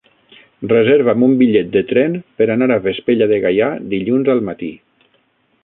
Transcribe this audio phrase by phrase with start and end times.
[0.71, 4.71] Reserva'm un bitllet de tren per anar a Vespella de Gaià dilluns al matí.